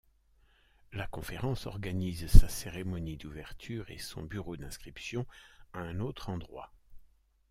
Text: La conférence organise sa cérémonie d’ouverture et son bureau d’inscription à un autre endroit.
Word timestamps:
La 0.93 1.05
conférence 1.05 1.67
organise 1.67 2.25
sa 2.25 2.49
cérémonie 2.49 3.17
d’ouverture 3.17 3.87
et 3.91 3.99
son 3.99 4.23
bureau 4.23 4.57
d’inscription 4.57 5.27
à 5.73 5.81
un 5.81 5.99
autre 5.99 6.29
endroit. 6.29 6.73